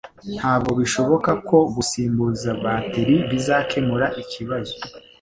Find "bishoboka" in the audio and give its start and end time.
0.79-1.31